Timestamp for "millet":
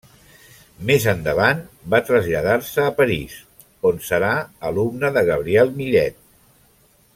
5.81-6.21